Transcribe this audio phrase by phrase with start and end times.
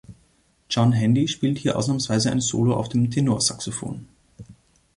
[0.71, 4.07] John Handy spielt hier ausnahmsweise ein Solo auf dem Tenorsaxophon.